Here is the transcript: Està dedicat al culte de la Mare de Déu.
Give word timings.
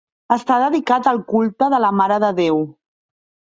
Està 0.35 0.55
dedicat 0.63 1.09
al 1.11 1.21
culte 1.35 1.69
de 1.75 1.83
la 1.85 1.93
Mare 2.01 2.19
de 2.27 2.35
Déu. 2.43 2.61